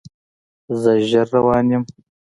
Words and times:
زه 0.81 0.91
ژر 1.09 1.27
روان 1.33 1.65
یم 1.71 1.83